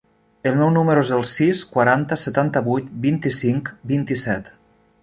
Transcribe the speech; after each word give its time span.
El 0.51 0.55
meu 0.61 0.69
número 0.77 1.03
es 1.05 1.11
el 1.17 1.21
sis, 1.33 1.61
quaranta, 1.75 2.19
setanta-vuit, 2.23 2.89
vint-i-cinc, 3.05 3.73
vint-i-set. 3.95 4.53